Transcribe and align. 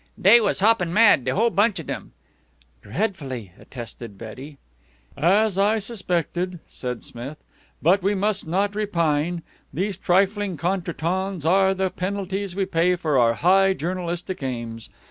"Dey 0.19 0.39
was 0.41 0.61
hoppin' 0.61 0.91
mad, 0.91 1.25
de 1.25 1.35
whole 1.35 1.51
bunch 1.51 1.77
of 1.77 1.85
dem." 1.85 2.13
"Dreadfully," 2.81 3.51
attested 3.59 4.17
Betty. 4.17 4.57
"As 5.15 5.59
I 5.59 5.77
suspected," 5.77 6.57
said 6.67 7.03
Smith, 7.03 7.37
"but 7.83 8.01
we 8.01 8.15
must 8.15 8.47
not 8.47 8.73
repine. 8.73 9.43
These 9.71 9.97
trifling 9.97 10.57
contretemps 10.57 11.45
are 11.45 11.75
the 11.75 11.91
penalties 11.91 12.55
we 12.55 12.65
pay 12.65 12.95
for 12.95 13.19
our 13.19 13.35
high 13.35 13.73
journalistic 13.73 14.41
aims. 14.41 14.89